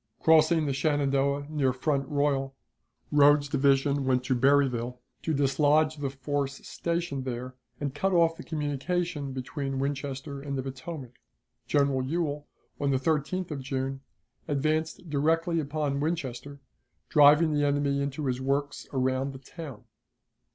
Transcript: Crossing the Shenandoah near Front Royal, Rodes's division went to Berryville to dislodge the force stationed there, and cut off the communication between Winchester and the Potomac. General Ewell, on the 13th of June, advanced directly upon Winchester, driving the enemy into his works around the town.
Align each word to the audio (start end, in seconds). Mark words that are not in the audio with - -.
Crossing 0.19 0.65
the 0.65 0.73
Shenandoah 0.73 1.45
near 1.47 1.71
Front 1.71 2.07
Royal, 2.09 2.55
Rodes's 3.11 3.47
division 3.51 4.03
went 4.03 4.23
to 4.23 4.33
Berryville 4.33 4.99
to 5.21 5.31
dislodge 5.35 5.97
the 5.97 6.09
force 6.09 6.55
stationed 6.67 7.23
there, 7.23 7.53
and 7.79 7.93
cut 7.93 8.11
off 8.11 8.35
the 8.35 8.41
communication 8.43 9.31
between 9.31 9.77
Winchester 9.77 10.41
and 10.41 10.57
the 10.57 10.63
Potomac. 10.63 11.19
General 11.67 12.01
Ewell, 12.03 12.47
on 12.79 12.89
the 12.89 12.97
13th 12.97 13.51
of 13.51 13.61
June, 13.61 14.01
advanced 14.47 15.07
directly 15.07 15.59
upon 15.59 15.99
Winchester, 15.99 16.61
driving 17.09 17.53
the 17.53 17.63
enemy 17.63 18.01
into 18.01 18.25
his 18.25 18.41
works 18.41 18.87
around 18.91 19.33
the 19.33 19.37
town. 19.37 19.83